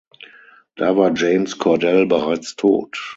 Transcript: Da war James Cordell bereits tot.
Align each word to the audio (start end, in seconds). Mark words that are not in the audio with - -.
Da 0.77 0.97
war 0.97 1.13
James 1.15 1.59
Cordell 1.59 2.07
bereits 2.07 2.55
tot. 2.55 2.97